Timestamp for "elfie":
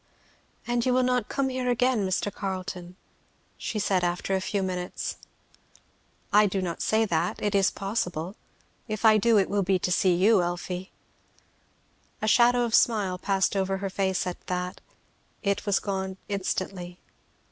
10.41-10.91